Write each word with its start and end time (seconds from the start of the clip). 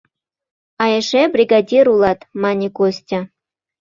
А 0.81 0.83
эше 0.99 1.21
бригадир 1.35 1.85
улат!— 1.93 2.19
мане 2.41 2.67
Костя. 2.77 3.19